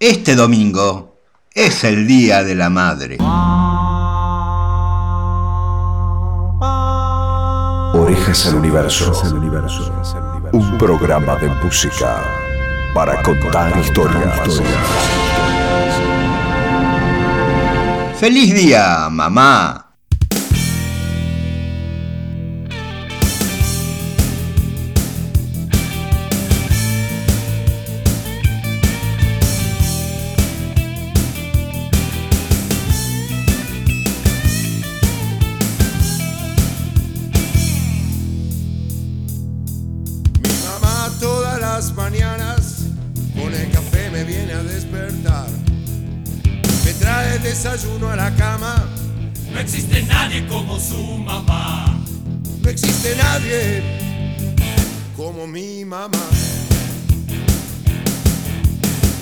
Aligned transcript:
Este 0.00 0.36
domingo 0.36 1.16
es 1.52 1.82
el 1.82 2.06
Día 2.06 2.44
de 2.44 2.54
la 2.54 2.70
Madre. 2.70 3.18
Orejas 7.98 8.46
al 8.46 8.54
Universo. 8.54 9.10
Un 10.52 10.78
programa 10.78 11.34
de 11.34 11.48
música 11.48 12.22
para 12.94 13.20
contar 13.24 13.76
historias. 13.76 14.62
¡Feliz 18.20 18.54
día, 18.54 19.08
mamá! 19.10 19.87
Desayuno 47.48 48.10
a 48.10 48.16
la 48.16 48.30
cama. 48.34 48.74
No 49.52 49.58
existe 49.58 50.02
nadie 50.02 50.46
como 50.46 50.78
su 50.78 50.98
mamá. 50.98 51.98
No 52.62 52.68
existe 52.68 53.16
nadie 53.16 53.82
como 55.16 55.46
mi 55.46 55.82
mamá. 55.84 56.26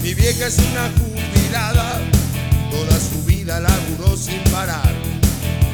Mi 0.03 0.15
vieja 0.15 0.47
es 0.47 0.59
una 0.59 0.91
jubilada, 0.98 2.01
toda 2.70 2.98
su 2.98 3.23
vida 3.25 3.61
laburó 3.61 4.17
sin 4.17 4.43
parar. 4.51 4.95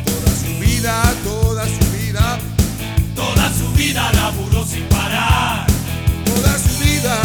Toda 0.04 0.32
su 0.36 0.52
vida, 0.60 1.14
toda 1.24 1.64
su 1.64 1.84
vida. 1.96 2.38
Toda 3.14 3.50
su 3.54 3.72
vida 3.72 4.12
laburó 4.12 4.66
sin 4.66 4.84
parar. 4.88 5.66
Toda 6.26 6.58
su 6.58 6.84
vida 6.84 7.16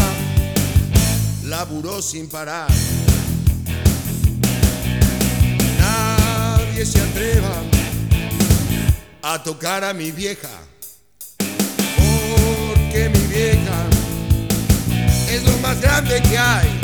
laburó 1.44 2.02
sin 2.02 2.30
parar. 2.30 2.68
Se 6.86 7.02
atreva 7.02 7.52
a 9.24 9.42
tocar 9.42 9.84
a 9.84 9.94
mi 9.94 10.12
vieja. 10.12 10.50
Porque 11.38 13.10
mi 13.10 13.28
vieja 13.28 13.86
es 15.32 15.44
lo 15.44 15.58
más 15.58 15.82
grande 15.82 16.22
que 16.22 16.38
hay. 16.38 16.80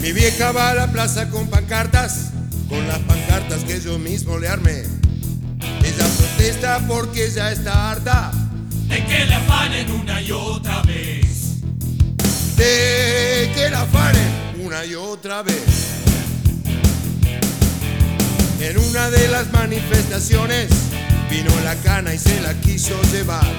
Mi 0.00 0.12
vieja 0.12 0.52
va 0.52 0.70
a 0.70 0.74
la 0.74 0.90
plaza 0.90 1.28
con 1.28 1.48
pancartas, 1.48 2.30
con 2.68 2.88
las 2.88 2.98
pancartas 3.00 3.62
que 3.64 3.78
yo 3.80 3.98
mismo 3.98 4.38
le 4.38 4.48
armé. 4.48 4.99
Protesta 6.40 6.80
porque 6.88 7.30
ya 7.30 7.52
está 7.52 7.90
harta 7.90 8.32
de 8.88 9.04
que 9.04 9.26
la 9.26 9.36
afanen 9.36 9.90
una 9.90 10.22
y 10.22 10.32
otra 10.32 10.80
vez. 10.84 11.60
De 12.56 13.52
que 13.54 13.68
la 13.70 13.82
afanen 13.82 14.64
una 14.64 14.82
y 14.86 14.94
otra 14.94 15.42
vez. 15.42 15.62
En 18.58 18.78
una 18.78 19.10
de 19.10 19.28
las 19.28 19.52
manifestaciones 19.52 20.70
vino 21.30 21.50
la 21.62 21.74
cana 21.76 22.14
y 22.14 22.18
se 22.18 22.40
la 22.40 22.54
quiso 22.54 22.98
llevar. 23.12 23.52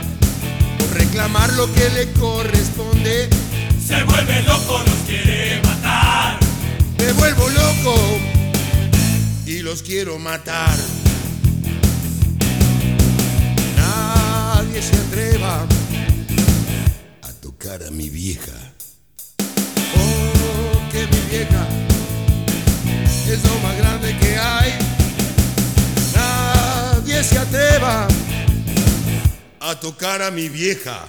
Por 0.80 0.92
reclamar 0.98 1.54
lo 1.54 1.72
que 1.72 1.88
le 1.92 2.12
corresponde. 2.14 3.30
Se 3.86 4.02
vuelve 4.06 4.42
loco, 4.42 4.80
los 4.80 5.08
quiere 5.08 5.62
matar. 5.62 6.40
Me 6.98 7.12
vuelvo 7.12 7.48
loco 7.48 7.96
y 9.46 9.60
los 9.60 9.84
quiero 9.84 10.18
matar. 10.18 10.76
Se 14.82 14.96
atreva 14.96 15.68
a 17.22 17.32
tocar 17.42 17.84
a 17.84 17.92
mi 17.92 18.10
vieja. 18.10 18.52
Oh, 19.96 20.92
que 20.92 21.06
mi 21.06 21.22
vieja 21.30 21.68
es 23.28 23.44
lo 23.44 23.60
más 23.60 23.78
grande 23.78 24.18
que 24.18 24.38
hay. 24.38 24.74
Nadie 26.16 27.24
se 27.24 27.38
atreva 27.38 28.08
a 29.60 29.76
tocar 29.76 30.22
a 30.24 30.32
mi 30.32 30.50
vieja. 30.50 31.06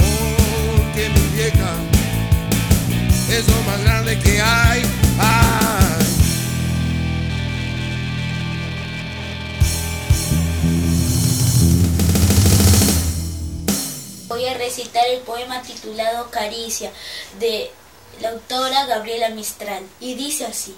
Oh, 0.00 0.94
que 0.94 1.08
mi 1.08 1.26
vieja 1.34 1.72
es 3.30 3.48
lo 3.48 3.60
más 3.62 3.80
grande 3.82 4.18
que 4.20 4.40
hay. 4.40 4.82
Recitar 14.54 15.06
el 15.06 15.20
poema 15.20 15.62
titulado 15.62 16.30
Caricia 16.30 16.92
de 17.38 17.70
la 18.20 18.30
autora 18.30 18.86
Gabriela 18.86 19.30
Mistral 19.30 19.86
y 20.00 20.14
dice 20.14 20.46
así. 20.46 20.76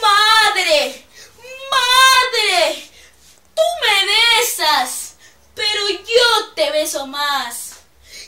Madre, 0.00 1.06
madre, 1.70 2.90
tú 3.54 3.62
me 3.82 4.40
besas, 4.40 5.14
pero 5.54 5.88
yo 5.88 6.54
te 6.54 6.70
beso 6.70 7.06
más. 7.06 7.70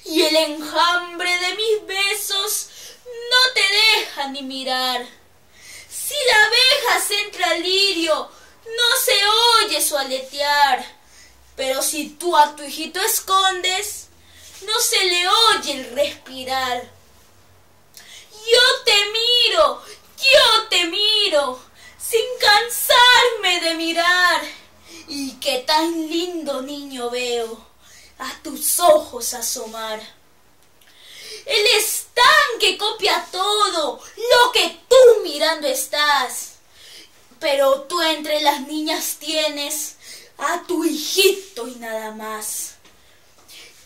Y 0.05 0.23
el 0.23 0.35
enjambre 0.35 1.39
de 1.39 1.55
mis 1.55 1.87
besos 1.87 2.69
no 3.05 3.53
te 3.55 3.63
deja 3.63 4.29
ni 4.29 4.43
mirar. 4.43 5.07
Si 5.89 6.15
la 6.27 6.45
abeja 6.45 7.23
entra 7.25 7.51
al 7.51 7.63
lirio, 7.63 8.31
no 8.65 8.97
se 9.05 9.27
oye 9.65 9.81
su 9.81 9.97
aletear 9.97 11.02
pero 11.57 11.83
si 11.83 12.11
tú 12.11 12.37
a 12.37 12.57
tu 12.57 12.63
hijito 12.63 13.01
escondes, 13.01 14.09
no 14.67 14.81
se 14.81 15.05
le 15.05 15.29
oye 15.29 15.73
el 15.73 15.95
respirar. 15.95 16.91
Yo 17.95 18.83
te 18.85 18.95
miro, 19.13 19.83
yo 20.17 20.69
te 20.69 20.85
miro, 20.87 21.61
sin 21.99 22.25
cansarme 22.41 23.61
de 23.61 23.75
mirar. 23.75 24.43
Y 25.09 25.33
qué 25.41 25.59
tan 25.59 26.09
lindo 26.09 26.63
niño 26.63 27.11
veo 27.11 27.67
a 28.19 28.43
tus 28.43 28.81
ojos 28.81 29.35
asomar. 29.35 30.01
El 31.45 31.67
estanque 31.79 32.79
copia 32.79 33.27
todo 33.31 34.01
lo 34.17 34.53
que 34.53 34.81
tú 34.89 35.23
mirando 35.23 35.67
estás. 35.67 36.53
Pero 37.41 37.83
tú 37.83 38.01
entre 38.01 38.41
las 38.41 38.61
niñas 38.61 39.17
tienes 39.19 39.97
a 40.43 40.63
tu 40.67 40.85
hijito 40.85 41.69
y 41.69 41.77
nada 41.77 42.13
más. 42.13 42.75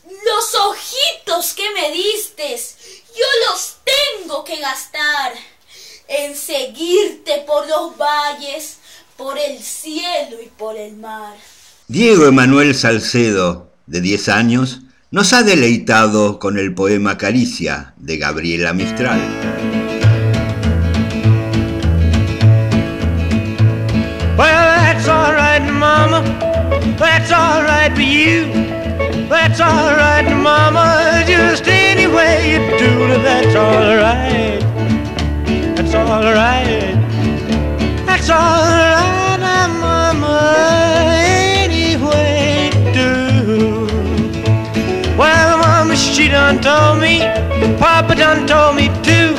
Los 0.05 0.55
ojitos 0.55 1.53
que 1.55 1.65
me 1.72 1.91
distes, 1.93 2.77
yo 3.15 3.25
los 3.49 3.78
tengo 3.84 4.44
que 4.44 4.56
gastar 4.61 5.33
en 6.09 6.37
seguirte 6.37 7.45
por 7.47 7.66
los 7.69 7.97
valles, 7.99 8.78
por 9.16 9.39
el 9.39 9.62
cielo 9.62 10.41
y 10.43 10.47
por 10.47 10.77
el 10.77 10.97
mar. 10.97 11.34
Diego 11.89 12.27
Emanuel 12.27 12.75
Salcedo, 12.75 13.71
de 13.87 14.00
10 14.00 14.28
años, 14.28 14.81
nos 15.11 15.33
ha 15.33 15.43
deleitado 15.43 16.39
con 16.39 16.59
el 16.59 16.75
poema 16.75 17.19
Caricia 17.19 17.95
de 17.97 18.19
Gabriela 18.19 18.72
Mistral. 18.72 19.21
That's 25.09 26.46
alright 27.03 27.95
for 27.95 28.03
you. 28.03 28.47
That's 29.28 29.60
alright, 29.60 30.25
Mama. 30.25 31.25
Just 31.27 31.66
any 31.69 32.07
way 32.07 32.53
you 32.53 32.59
do 32.78 33.13
it, 33.13 33.22
that's 33.22 33.54
alright. 33.54 34.60
That's 35.77 35.95
alright. 35.95 36.95
That's 38.07 38.31
alright, 38.31 39.71
Mama. 39.81 41.15
Any 41.19 41.97
way 41.97 42.71
you 42.72 42.93
do. 42.95 43.87
Well, 45.19 45.59
Mama, 45.59 45.97
she 45.97 46.28
done 46.28 46.60
told 46.63 47.01
me. 47.01 47.21
Papa 47.78 48.15
done 48.15 48.47
told 48.47 48.77
me 48.77 48.89
too. 49.03 49.37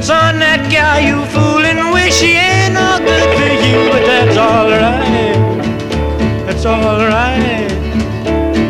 Son, 0.00 0.38
that 0.38 0.68
gal 0.70 1.00
you 1.00 1.24
fooling 1.26 1.92
with, 1.92 2.12
she 2.14 2.32
ain't 2.32 2.53
That's 6.64 6.82
all 6.82 6.96
right. 6.96 7.68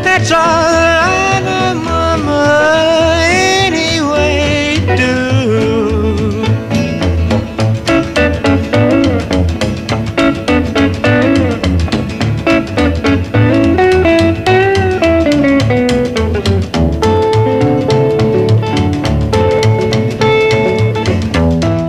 That's 0.02 0.32
all 0.32 0.38
right, 0.40 1.74
Mama. 1.84 3.22
Anyway, 3.22 4.82
do. 4.96 6.42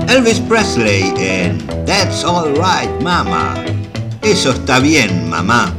Elvis 0.07 0.39
Presley 0.47 1.11
en 1.17 1.57
That's 1.87 2.23
All 2.23 2.53
Right, 2.53 2.91
Mama. 3.01 3.55
Eso 4.21 4.51
está 4.51 4.79
bien, 4.79 5.29
mamá. 5.31 5.74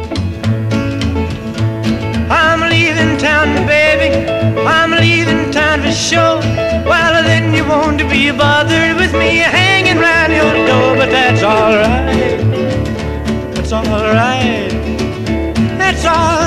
Right. 14.06 14.70
It's 15.80 16.04
all 16.04 16.45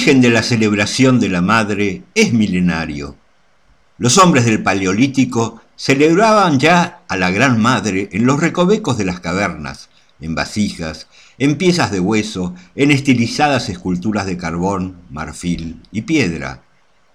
origen 0.00 0.22
de 0.22 0.30
la 0.30 0.42
celebración 0.42 1.20
de 1.20 1.28
la 1.28 1.42
madre 1.42 2.04
es 2.14 2.32
milenario. 2.32 3.16
Los 3.98 4.16
hombres 4.16 4.46
del 4.46 4.62
Paleolítico 4.62 5.60
celebraban 5.76 6.58
ya 6.58 7.02
a 7.06 7.18
la 7.18 7.30
Gran 7.30 7.60
Madre 7.60 8.08
en 8.12 8.24
los 8.24 8.40
recovecos 8.40 8.96
de 8.96 9.04
las 9.04 9.20
cavernas, 9.20 9.90
en 10.18 10.34
vasijas, 10.34 11.06
en 11.36 11.58
piezas 11.58 11.90
de 11.90 12.00
hueso, 12.00 12.54
en 12.76 12.92
estilizadas 12.92 13.68
esculturas 13.68 14.24
de 14.24 14.38
carbón, 14.38 14.96
marfil 15.10 15.82
y 15.92 16.00
piedra. 16.00 16.62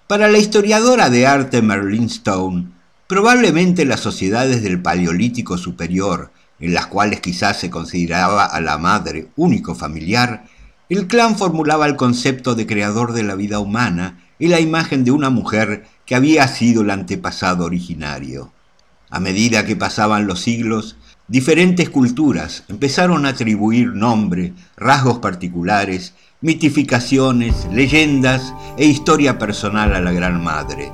Para 0.06 0.28
la 0.28 0.38
historiadora 0.38 1.10
de 1.10 1.26
arte 1.26 1.64
Merlin 1.64 2.06
Stone, 2.06 2.68
probablemente 3.08 3.84
las 3.86 4.02
sociedades 4.02 4.62
del 4.62 4.80
Paleolítico 4.80 5.58
superior, 5.58 6.32
en 6.60 6.76
las 6.76 6.86
cuales 6.86 7.20
quizás 7.20 7.60
se 7.60 7.72
consideraba 7.72 8.46
a 8.46 8.62
la 8.62 8.78
madre 8.78 9.30
único 9.38 9.74
familiar, 9.74 10.46
el 10.90 11.08
clan 11.08 11.36
formulaba 11.38 11.88
el 11.88 11.96
concepto 11.96 12.56
de 12.56 12.68
creador 12.68 13.14
de 13.14 13.24
la 13.24 13.36
vida 13.36 13.60
humana 13.60 14.20
y 14.38 14.48
la 14.50 14.60
imagen 14.60 15.04
de 15.04 15.12
una 15.12 15.30
mujer 15.30 15.88
que 16.06 16.16
había 16.16 16.48
sido 16.48 16.84
el 16.84 16.92
antepasado 16.92 17.66
originario. 17.66 18.52
A 19.10 19.20
medida 19.20 19.66
que 19.66 19.76
pasaban 19.76 20.28
los 20.28 20.42
siglos, 20.42 20.98
diferentes 21.28 21.90
culturas 21.90 22.64
empezaron 22.68 23.26
a 23.26 23.30
atribuir 23.30 23.94
nombre, 23.94 24.54
rasgos 24.78 25.20
particulares, 25.20 26.14
mitificaciones, 26.42 27.68
leyendas 27.72 28.54
e 28.78 28.86
historia 28.86 29.40
personal 29.40 29.96
a 29.96 30.02
la 30.02 30.12
Gran 30.12 30.44
Madre, 30.44 30.92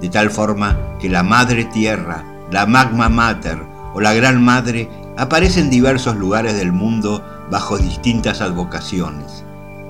de 0.00 0.08
tal 0.08 0.30
forma 0.30 0.78
que 1.00 1.08
la 1.08 1.22
Madre 1.22 1.64
Tierra, 1.64 2.24
la 2.50 2.66
Magma 2.66 3.08
Mater 3.08 3.58
o 3.94 4.00
la 4.00 4.12
Gran 4.12 4.42
Madre 4.42 4.90
aparecen 5.16 5.64
en 5.64 5.70
diversos 5.70 6.16
lugares 6.16 6.54
del 6.54 6.72
mundo 6.72 7.24
bajo 7.50 7.78
distintas 7.78 8.40
advocaciones. 8.40 9.44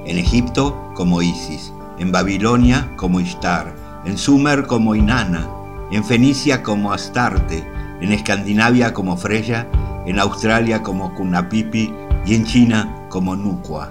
En 0.04 0.18
Egipto 0.18 0.90
como 0.94 1.22
Isis, 1.22 1.72
en 1.98 2.12
Babilonia 2.12 2.90
como 2.96 3.20
Ishtar, 3.20 3.74
en 4.04 4.18
Sumer 4.18 4.66
como 4.66 4.94
Inanna, 4.94 5.48
en 5.90 6.04
Fenicia 6.04 6.62
como 6.62 6.92
Astarte, 6.92 7.64
en 8.00 8.12
Escandinavia 8.12 8.92
como 8.92 9.16
Freya, 9.16 9.68
en 10.06 10.18
Australia 10.18 10.82
como 10.82 11.14
Kunapipi 11.14 11.92
y 12.26 12.34
en 12.34 12.44
China 12.44 13.06
como 13.08 13.36
Nukwa. 13.36 13.90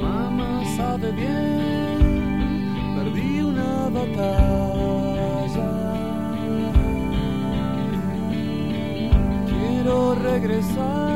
Mamá 0.00 0.62
sabe 0.76 1.10
bien, 1.12 2.94
perdí 2.94 3.40
una 3.40 3.88
batalla. 3.88 5.68
Quiero 9.46 10.14
regresar 10.14 11.07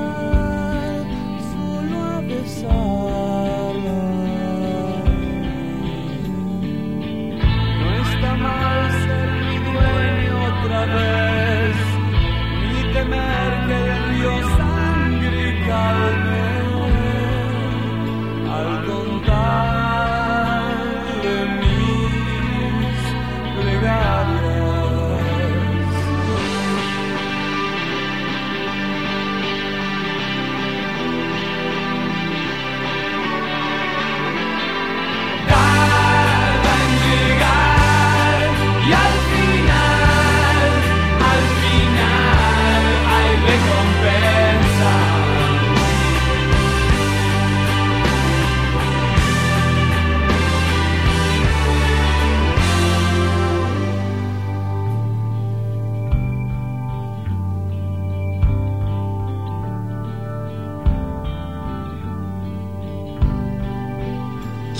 another. 10.82 11.21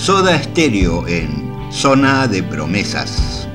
Soda 0.03 0.37
Stereo 0.43 1.07
en 1.07 1.71
Zona 1.71 2.27
de 2.27 2.43
Promesas. 2.43 3.47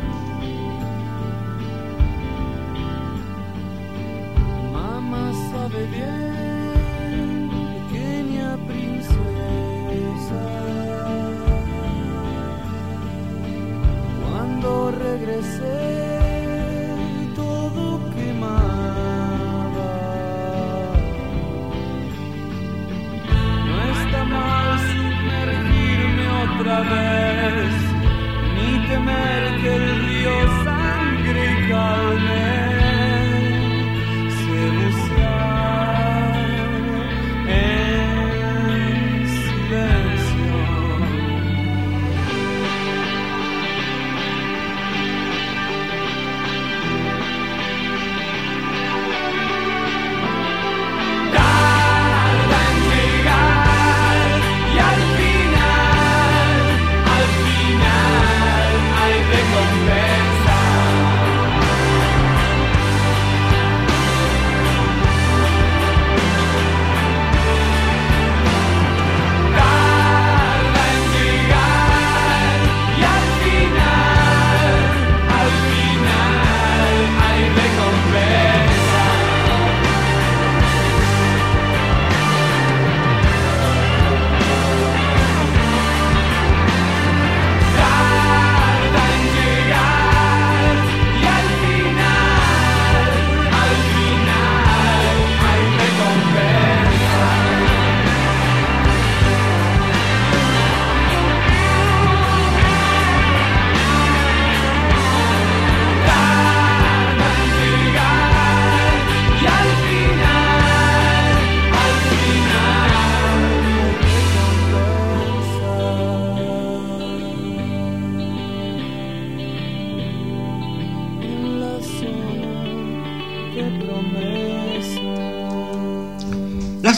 Mamá 4.72 5.30
sabe 5.52 5.86
bien, 5.88 6.17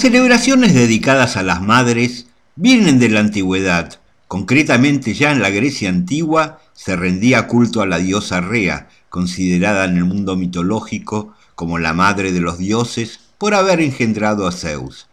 Las 0.00 0.11
celebraciones 0.11 0.73
dedicadas 0.73 1.37
a 1.37 1.42
las 1.42 1.61
madres 1.61 2.25
vienen 2.57 2.99
de 2.99 3.11
la 3.11 3.21
antigüedad. 3.21 4.00
Concretamente 4.28 5.12
ya 5.12 5.30
en 5.30 5.42
la 5.42 5.50
Grecia 5.50 5.90
antigua 5.90 6.62
se 6.73 6.97
rendía 6.97 7.47
culto 7.47 7.83
a 7.83 7.87
la 7.87 7.99
diosa 7.99 8.40
Rea, 8.40 8.88
considerada 9.11 9.85
en 9.85 9.99
el 9.99 10.07
mundo 10.07 10.37
mitológico 10.37 11.35
como 11.54 11.78
la 11.78 11.92
madre 11.92 12.33
de 12.33 12.40
los 12.40 12.57
dioses 12.57 13.21
por 13.37 13.52
haber 13.52 13.83
engendrado 13.83 14.47
a 14.47 14.52
Zeus, 14.52 15.07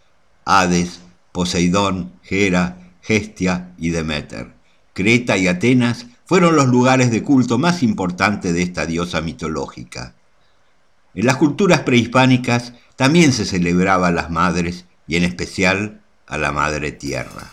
Hades, 0.46 1.02
Poseidón, 1.34 2.14
Hera, 2.24 2.78
Hestia 3.06 3.74
y 3.78 3.90
Demeter. 3.90 4.54
Creta 4.94 5.36
y 5.36 5.50
Atenas 5.50 6.06
fueron 6.26 6.56
los 6.56 6.68
lugares 6.68 7.12
de 7.12 7.24
culto 7.24 7.58
más 7.58 7.84
importantes 7.84 8.54
de 8.54 8.62
esta 8.62 8.86
diosa 8.86 9.20
mitológica. 9.20 10.16
En 11.18 11.26
las 11.26 11.38
culturas 11.38 11.80
prehispánicas 11.80 12.74
también 12.96 13.34
se 13.34 13.44
celebraba 13.44 14.10
a 14.10 14.12
las 14.12 14.30
madres 14.30 14.86
y 15.08 15.16
en 15.16 15.24
especial 15.24 16.02
a 16.28 16.38
la 16.38 16.52
Madre 16.52 16.92
Tierra. 16.92 17.52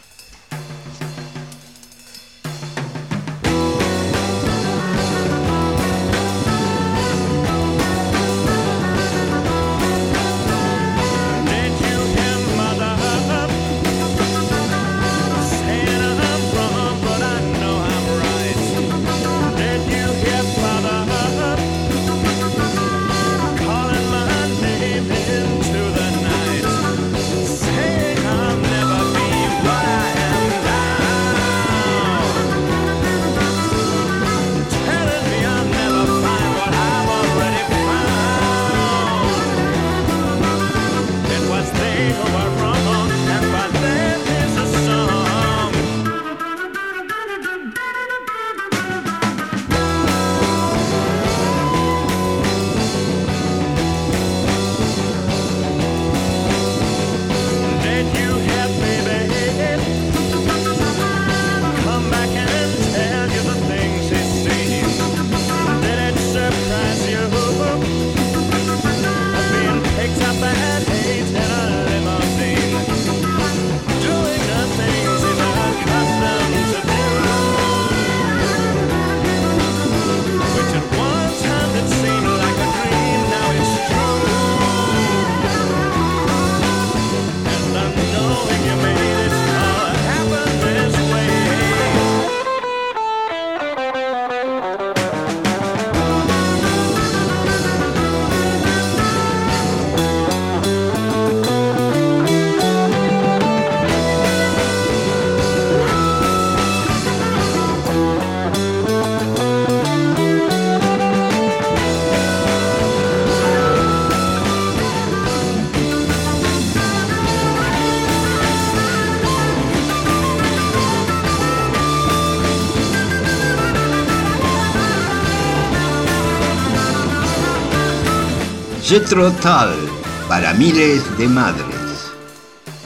Jethro 128.94 129.28
Tull 129.42 129.90
para 130.28 130.54
miles 130.54 131.02
de 131.18 131.26
madres. 131.26 132.12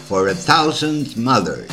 For 0.09 0.29
a 0.29 0.35
thousand 0.35 1.15
mothers. 1.19 1.69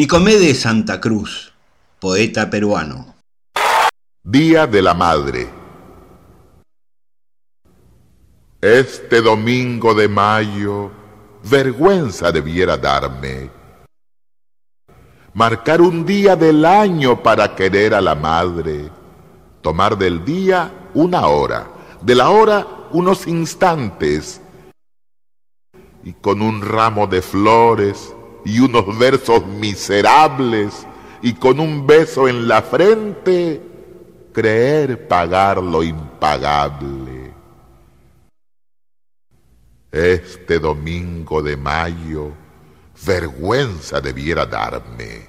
Nicomede 0.00 0.54
Santa 0.54 0.98
Cruz, 0.98 1.52
poeta 1.98 2.48
peruano. 2.48 3.16
Día 4.24 4.66
de 4.66 4.80
la 4.80 4.94
Madre. 4.94 5.46
Este 8.62 9.20
domingo 9.20 9.92
de 9.92 10.08
mayo, 10.08 10.90
vergüenza 11.44 12.32
debiera 12.32 12.78
darme, 12.78 13.50
marcar 15.34 15.82
un 15.82 16.06
día 16.06 16.34
del 16.34 16.64
año 16.64 17.22
para 17.22 17.54
querer 17.54 17.92
a 17.92 18.00
la 18.00 18.14
madre, 18.14 18.88
tomar 19.60 19.98
del 19.98 20.24
día 20.24 20.88
una 20.94 21.26
hora, 21.26 21.68
de 22.00 22.14
la 22.14 22.30
hora 22.30 22.66
unos 22.92 23.26
instantes, 23.26 24.40
y 26.02 26.14
con 26.14 26.40
un 26.40 26.62
ramo 26.62 27.06
de 27.06 27.20
flores 27.20 28.14
y 28.44 28.60
unos 28.60 28.98
versos 28.98 29.46
miserables 29.46 30.86
y 31.22 31.34
con 31.34 31.60
un 31.60 31.86
beso 31.86 32.28
en 32.28 32.48
la 32.48 32.62
frente, 32.62 33.60
creer 34.32 35.06
pagar 35.08 35.62
lo 35.62 35.82
impagable. 35.82 37.32
Este 39.92 40.58
domingo 40.58 41.42
de 41.42 41.56
mayo, 41.56 42.32
vergüenza 43.04 44.00
debiera 44.00 44.46
darme. 44.46 45.28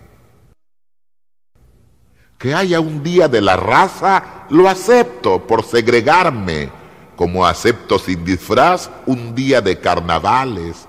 Que 2.38 2.54
haya 2.54 2.80
un 2.80 3.04
día 3.04 3.28
de 3.28 3.42
la 3.42 3.56
raza, 3.56 4.46
lo 4.50 4.70
acepto 4.70 5.46
por 5.46 5.64
segregarme, 5.64 6.70
como 7.16 7.46
acepto 7.46 8.00
sin 8.00 8.24
disfraz 8.26 8.90
un 9.06 9.36
día 9.36 9.62
de 9.62 9.80
carnavales. 9.80 10.88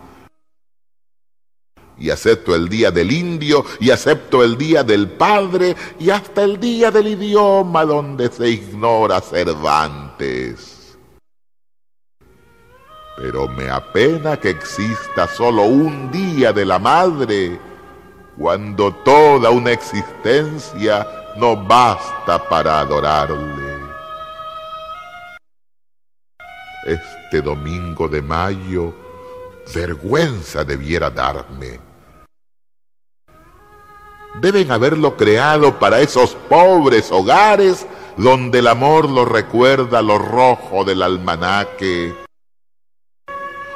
Y 1.99 2.11
acepto 2.11 2.55
el 2.55 2.69
día 2.69 2.91
del 2.91 3.13
indio, 3.13 3.65
y 3.79 3.91
acepto 3.91 4.43
el 4.43 4.57
día 4.57 4.83
del 4.83 5.09
padre, 5.09 5.77
y 5.99 6.11
hasta 6.11 6.43
el 6.43 6.59
día 6.59 6.91
del 6.91 7.09
idioma 7.09 7.85
donde 7.85 8.31
se 8.31 8.49
ignora 8.49 9.21
Cervantes. 9.21 10.99
Pero 13.17 13.47
me 13.47 13.71
apena 13.71 14.37
que 14.39 14.51
exista 14.51 15.29
solo 15.29 15.63
un 15.63 16.11
día 16.11 16.53
de 16.53 16.65
la 16.65 16.79
madre, 16.79 17.61
cuando 18.37 18.93
toda 19.05 19.51
una 19.51 19.71
existencia 19.73 21.07
no 21.37 21.57
basta 21.57 22.49
para 22.49 22.81
adorarle. 22.81 23.83
Este 26.85 27.41
domingo 27.43 28.09
de 28.09 28.23
mayo, 28.23 28.93
vergüenza 29.75 30.65
debiera 30.65 31.11
darme. 31.11 31.81
Deben 34.41 34.71
haberlo 34.71 35.17
creado 35.17 35.79
para 35.79 36.01
esos 36.01 36.35
pobres 36.49 37.13
hogares 37.13 37.87
donde 38.17 38.61
el 38.61 38.67
amor 38.67 39.09
lo 39.09 39.25
recuerda 39.25 40.03
lo 40.03 40.19
rojo 40.19 40.85
del 40.85 41.03
almanaque 41.03 42.15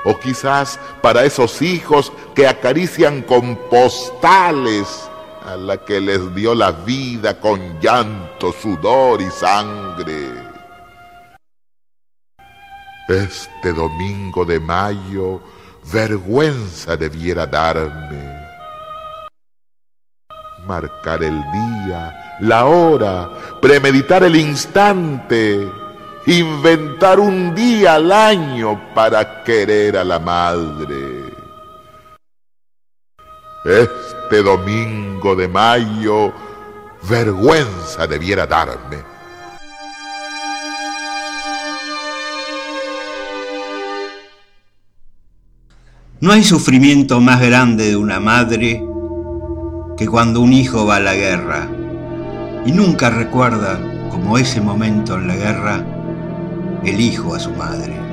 o 0.06 0.16
quizás 0.18 0.78
para 1.02 1.24
esos 1.24 1.60
hijos 1.62 2.12
que 2.34 2.46
acarician 2.46 3.22
con 3.22 3.56
postales 3.68 5.10
a 5.44 5.56
la 5.56 5.84
que 5.84 6.00
les 6.00 6.32
dio 6.34 6.54
la 6.54 6.70
vida 6.70 7.40
con 7.40 7.80
llanto, 7.80 8.52
sudor 8.52 9.20
y 9.20 9.30
sangre. 9.30 10.32
Este 13.08 13.72
domingo 13.72 14.44
de 14.44 14.60
mayo 14.60 15.40
vergüenza 15.92 16.96
debiera 16.96 17.46
darme. 17.46 18.36
Marcar 20.66 21.22
el 21.22 21.40
día, 21.52 22.36
la 22.40 22.66
hora, 22.66 23.30
premeditar 23.60 24.24
el 24.24 24.36
instante 24.36 25.70
inventar 26.26 27.20
un 27.20 27.54
día 27.54 27.94
al 27.94 28.10
año 28.10 28.92
para 28.94 29.44
querer 29.44 29.96
a 29.96 30.04
la 30.04 30.18
madre. 30.18 31.32
Este 33.64 34.42
domingo 34.42 35.34
de 35.36 35.48
mayo, 35.48 36.32
vergüenza 37.08 38.06
debiera 38.06 38.46
darme. 38.46 39.15
No 46.18 46.32
hay 46.32 46.42
sufrimiento 46.44 47.20
más 47.20 47.42
grande 47.42 47.90
de 47.90 47.96
una 47.96 48.20
madre 48.20 48.82
que 49.98 50.06
cuando 50.06 50.40
un 50.40 50.54
hijo 50.54 50.86
va 50.86 50.96
a 50.96 51.00
la 51.00 51.14
guerra 51.14 51.68
y 52.64 52.72
nunca 52.72 53.10
recuerda, 53.10 53.78
como 54.10 54.38
ese 54.38 54.62
momento 54.62 55.16
en 55.16 55.26
la 55.26 55.36
guerra, 55.36 55.84
el 56.86 57.00
hijo 57.02 57.34
a 57.34 57.38
su 57.38 57.50
madre. 57.50 58.05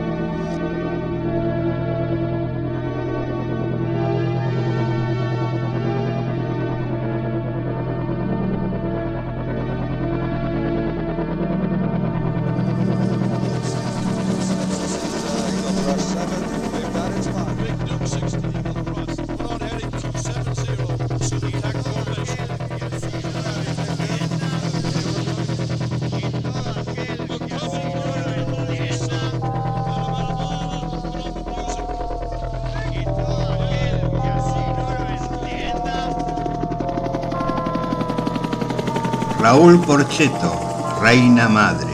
Raúl 39.53 39.77
Porcheto, 39.85 40.51
Reina 40.99 41.47
Madre. 41.47 41.92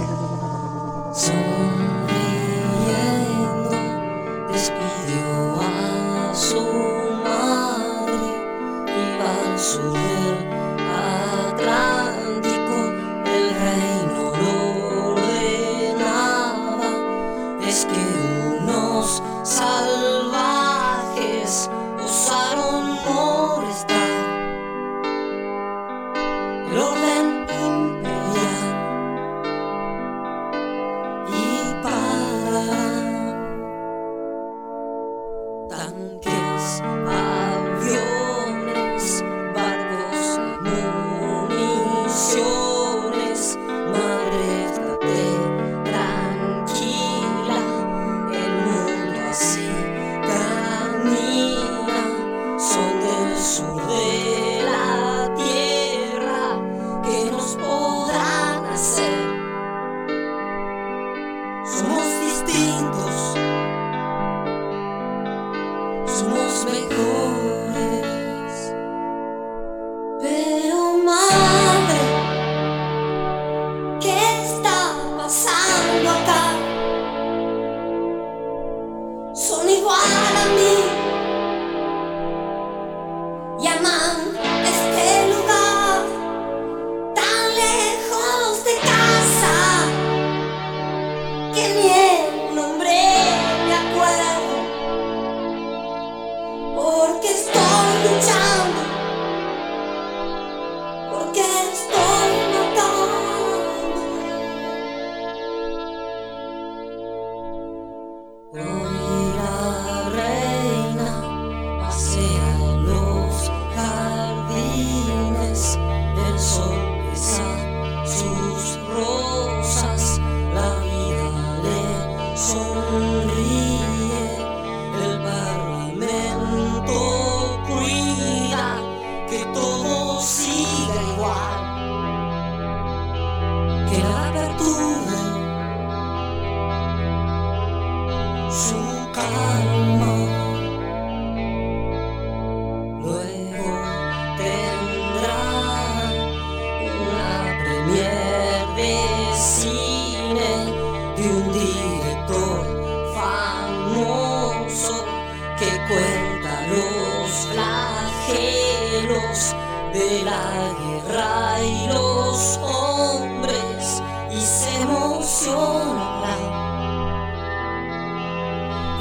de 159.10 160.22
la 160.24 160.70
guerra 160.80 161.64
y 161.64 161.88
los 161.88 162.60
hombres 162.62 164.04
y 164.30 164.40
se 164.40 164.82
emocionarán 164.82 166.38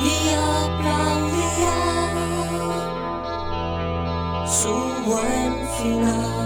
y 0.01 0.31
aplaudirán 0.35 1.29
su 4.47 4.73
buen 5.05 5.69
final. 5.77 6.38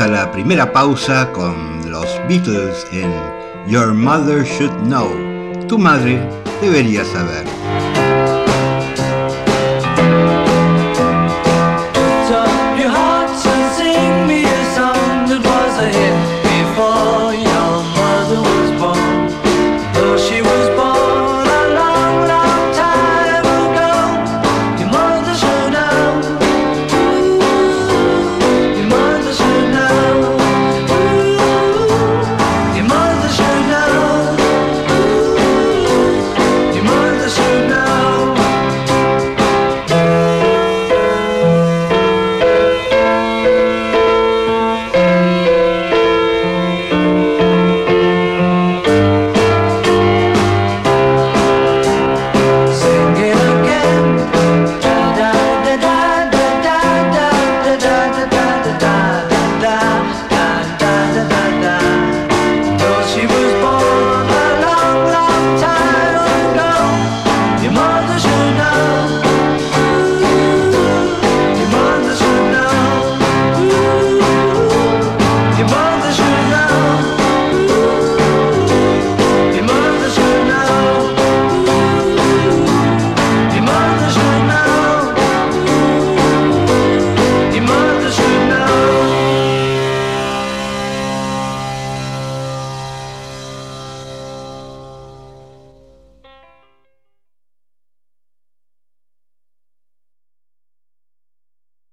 A 0.00 0.06
la 0.06 0.32
primera 0.32 0.72
pausa 0.72 1.30
con 1.30 1.90
los 1.90 2.06
Beatles 2.26 2.86
en 2.90 3.12
Your 3.66 3.92
Mother 3.92 4.44
Should 4.44 4.72
Know. 4.84 5.10
Tu 5.68 5.78
madre 5.78 6.26
debería 6.62 7.04
saber. 7.04 7.89